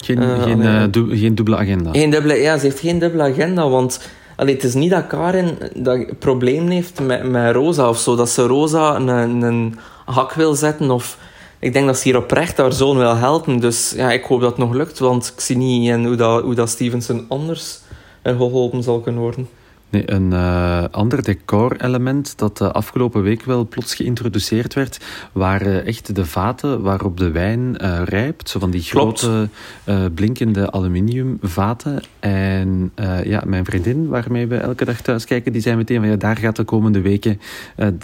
geen, 0.00 0.22
uh, 0.22 0.42
geen, 0.42 0.90
du 0.90 1.16
geen 1.16 1.34
dubbele 1.34 1.56
agenda. 1.56 1.90
Geen 1.90 2.10
dubbele, 2.10 2.34
ja, 2.34 2.58
ze 2.58 2.64
heeft 2.64 2.80
geen 2.80 2.98
dubbele 2.98 3.22
agenda, 3.22 3.68
want 3.68 4.08
allee, 4.36 4.54
het 4.54 4.64
is 4.64 4.74
niet 4.74 4.90
dat 4.90 5.06
Karin 5.06 5.58
dat 5.74 6.18
probleem 6.18 6.68
heeft 6.68 7.00
met, 7.00 7.30
met 7.30 7.54
Rosa 7.54 7.88
of 7.88 7.98
zo, 7.98 8.16
dat 8.16 8.30
ze 8.30 8.46
Rosa 8.46 8.96
een, 8.96 9.42
een 9.42 9.78
hak 10.04 10.32
wil 10.32 10.54
zetten 10.54 10.90
of 10.90 11.18
ik 11.64 11.72
denk 11.72 11.86
dat 11.86 11.96
ze 11.96 12.08
hier 12.08 12.16
oprecht 12.16 12.56
haar 12.56 12.72
zoon 12.72 12.96
wil 12.96 13.16
helpen. 13.16 13.60
Dus 13.60 13.92
ja, 13.96 14.12
ik 14.12 14.24
hoop 14.24 14.40
dat 14.40 14.50
het 14.50 14.58
nog 14.58 14.72
lukt, 14.72 14.98
want 14.98 15.32
ik 15.36 15.40
zie 15.40 15.56
niet 15.56 15.88
in 15.88 16.04
hoe 16.04 16.16
dat, 16.16 16.42
hoe 16.42 16.54
dat 16.54 16.68
Stevenson 16.68 17.24
anders 17.28 17.80
geholpen 18.22 18.82
zal 18.82 19.00
kunnen 19.00 19.20
worden. 19.20 19.48
Nee, 19.94 20.10
een 20.10 20.30
uh, 20.30 20.84
ander 20.90 21.22
decorelement 21.22 22.38
dat 22.38 22.58
de 22.58 22.72
afgelopen 22.72 23.22
week 23.22 23.42
wel 23.42 23.68
plots 23.68 23.94
geïntroduceerd 23.94 24.74
werd, 24.74 25.04
waren 25.32 25.86
echt 25.86 26.14
de 26.14 26.24
vaten 26.26 26.82
waarop 26.82 27.16
de 27.16 27.30
wijn 27.30 27.76
uh, 27.82 28.02
rijpt. 28.04 28.48
Zo 28.48 28.58
van 28.58 28.70
die 28.70 28.82
grote 28.82 29.48
uh, 29.84 30.04
blinkende 30.14 30.70
aluminiumvaten. 30.70 32.02
En 32.20 32.92
ja, 33.24 33.42
mijn 33.46 33.64
vriendin, 33.64 34.08
waarmee 34.08 34.46
we 34.46 34.56
elke 34.56 34.84
dag 34.84 35.00
thuis 35.00 35.24
kijken, 35.24 35.52
die 35.52 35.60
zei 35.60 35.76
meteen 35.76 36.00
van 36.00 36.08
ja, 36.08 36.16
daar 36.16 36.36
gaat 36.36 36.56
de 36.56 36.64
komende 36.64 37.00
weken, 37.00 37.40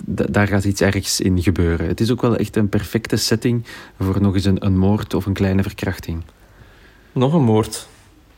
daar 0.06 0.46
gaat 0.46 0.64
iets 0.64 0.80
ergs 0.80 1.20
in 1.20 1.42
gebeuren. 1.42 1.86
Het 1.86 2.00
is 2.00 2.10
ook 2.10 2.22
wel 2.22 2.36
echt 2.36 2.56
een 2.56 2.68
perfecte 2.68 3.16
setting 3.16 3.64
voor 3.98 4.20
nog 4.20 4.34
eens 4.34 4.44
een, 4.44 4.66
een 4.66 4.78
moord 4.78 5.14
of 5.14 5.26
een 5.26 5.32
kleine 5.32 5.62
verkrachting. 5.62 6.22
Nog 7.12 7.34
een 7.34 7.44
moord? 7.44 7.88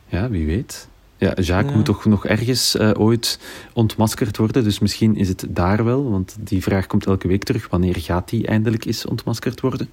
Ja, 0.08 0.28
wie 0.28 0.46
weet. 0.46 0.90
Ja, 1.22 1.32
Jacques 1.34 1.74
moet 1.74 1.84
toch 1.84 2.04
nog 2.04 2.26
ergens 2.26 2.74
uh, 2.74 2.90
ooit 2.98 3.38
ontmaskerd 3.72 4.36
worden, 4.36 4.64
dus 4.64 4.78
misschien 4.78 5.16
is 5.16 5.28
het 5.28 5.44
daar 5.48 5.84
wel, 5.84 6.10
want 6.10 6.36
die 6.38 6.62
vraag 6.62 6.86
komt 6.86 7.06
elke 7.06 7.28
week 7.28 7.44
terug. 7.44 7.68
Wanneer 7.70 7.96
gaat 7.98 8.30
hij 8.30 8.44
eindelijk 8.46 8.84
eens 8.84 9.06
ontmaskerd 9.06 9.60
worden? 9.60 9.88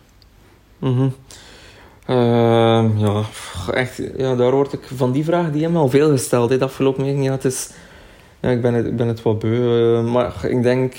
Mm 0.80 1.14
ja, 2.98 3.24
echt, 3.74 4.02
ja, 4.18 4.36
daar 4.36 4.52
word 4.52 4.74
ik 4.74 4.82
van 4.96 5.12
die 5.12 5.24
vraag, 5.24 5.52
die 5.52 5.62
hebben 5.62 5.80
al 5.80 5.90
veel 5.90 6.10
gesteld 6.10 6.50
dit 6.50 6.62
afgelopen 6.62 7.04
week. 7.04 7.24
Ja, 7.24 7.32
het 7.32 7.46
is, 7.46 7.70
ja, 8.40 8.50
ik, 8.50 8.62
ben 8.62 8.74
het, 8.74 8.86
ik 8.86 8.96
ben 8.96 9.08
het 9.08 9.22
wat 9.22 9.40
beu, 9.40 9.98
uh, 9.98 10.12
maar 10.12 10.46
ik 10.46 10.64
denk, 10.64 10.94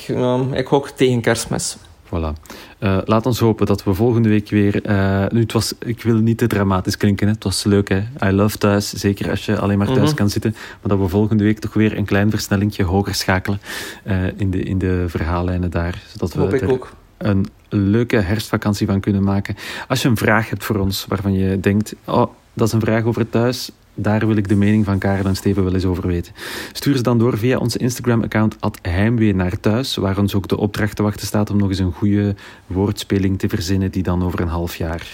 ik 0.52 0.66
hok 0.66 0.88
tegen 0.88 1.20
kerstmis. 1.20 1.76
Voilà. 2.10 2.32
Uh, 2.80 2.98
laat 3.04 3.26
ons 3.26 3.38
hopen 3.38 3.66
dat 3.66 3.84
we 3.84 3.94
volgende 3.94 4.28
week 4.28 4.48
weer. 4.48 4.90
Uh, 4.90 5.24
nu, 5.28 5.40
het 5.40 5.52
was, 5.52 5.72
ik 5.78 6.02
wil 6.02 6.16
niet 6.16 6.38
te 6.38 6.46
dramatisch 6.46 6.96
klinken. 6.96 7.26
Hè. 7.26 7.32
Het 7.32 7.44
was 7.44 7.64
leuk, 7.64 7.88
hè? 7.88 8.02
I 8.24 8.30
love 8.30 8.58
thuis. 8.58 8.92
Zeker 8.92 9.30
als 9.30 9.44
je 9.44 9.58
alleen 9.58 9.78
maar 9.78 9.86
thuis 9.86 10.00
mm 10.00 10.06
-hmm. 10.06 10.14
kan 10.14 10.30
zitten. 10.30 10.50
Maar 10.52 10.90
dat 10.90 10.98
we 10.98 11.08
volgende 11.08 11.44
week 11.44 11.58
toch 11.58 11.74
weer 11.74 11.96
een 11.96 12.04
klein 12.04 12.30
versnellingje 12.30 12.84
hoger 12.84 13.14
schakelen. 13.14 13.60
Uh, 14.06 14.26
in, 14.36 14.50
de, 14.50 14.62
in 14.62 14.78
de 14.78 15.04
verhaallijnen 15.08 15.70
daar. 15.70 16.02
Zodat 16.12 16.32
we 16.34 16.60
ik 16.60 16.70
ook. 16.70 16.92
een 17.18 17.46
leuke 17.68 18.16
herfstvakantie 18.16 18.86
van 18.86 19.00
kunnen 19.00 19.22
maken. 19.22 19.56
Als 19.88 20.02
je 20.02 20.08
een 20.08 20.16
vraag 20.16 20.50
hebt 20.50 20.64
voor 20.64 20.76
ons 20.76 21.06
waarvan 21.08 21.32
je 21.32 21.60
denkt: 21.60 21.94
oh, 22.04 22.26
dat 22.52 22.66
is 22.66 22.72
een 22.72 22.80
vraag 22.80 23.04
over 23.04 23.28
thuis. 23.28 23.70
Daar 24.02 24.26
wil 24.26 24.36
ik 24.36 24.48
de 24.48 24.56
mening 24.56 24.84
van 24.84 24.98
Karel 24.98 25.24
en 25.24 25.36
Steven 25.36 25.64
wel 25.64 25.74
eens 25.74 25.84
over 25.84 26.06
weten. 26.06 26.32
Stuur 26.72 26.96
ze 26.96 27.02
dan 27.02 27.18
door 27.18 27.38
via 27.38 27.58
onze 27.58 27.78
Instagram-account 27.78 28.56
Heimwee 28.82 29.34
naar 29.34 29.60
thuis, 29.60 29.96
waar 29.96 30.18
ons 30.18 30.34
ook 30.34 30.48
de 30.48 30.56
opdracht 30.56 30.96
te 30.96 31.02
wachten 31.02 31.26
staat 31.26 31.50
om 31.50 31.56
nog 31.56 31.68
eens 31.68 31.78
een 31.78 31.92
goede 31.92 32.34
woordspeling 32.66 33.38
te 33.38 33.48
verzinnen 33.48 33.90
die 33.90 34.02
dan 34.02 34.24
over 34.24 34.40
een 34.40 34.48
half 34.48 34.76
jaar 34.76 35.06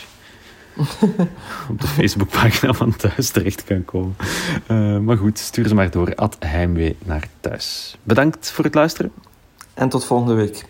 op 1.71 1.81
de 1.81 1.87
Facebookpagina 1.87 2.73
van 2.73 2.97
thuis 2.97 3.31
terecht 3.31 3.65
kan 3.65 3.85
komen. 3.85 4.17
Uh, 4.71 4.99
maar 4.99 5.17
goed, 5.17 5.39
stuur 5.39 5.69
ze 5.69 5.75
maar 5.75 5.91
door. 5.91 6.13
Heimwee 6.39 6.97
naar 7.05 7.29
thuis. 7.41 7.97
Bedankt 8.03 8.51
voor 8.51 8.65
het 8.65 8.75
luisteren. 8.75 9.13
En 9.75 9.89
tot 9.89 10.05
volgende 10.05 10.35
week. 10.35 10.65